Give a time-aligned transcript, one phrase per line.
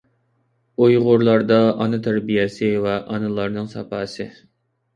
[0.85, 4.31] ئۇيغۇرلاردا ئانا تەربىيەسى ۋە ئانىلارنىڭ ساپاسى.